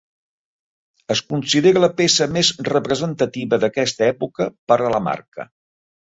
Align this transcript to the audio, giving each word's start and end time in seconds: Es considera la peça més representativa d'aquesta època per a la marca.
Es 1.15 1.19
considera 1.33 1.83
la 1.83 1.89
peça 1.99 2.27
més 2.37 2.49
representativa 2.69 3.59
d'aquesta 3.65 4.05
època 4.07 4.47
per 4.71 4.79
a 4.79 4.89
la 4.95 5.03
marca. 5.09 5.47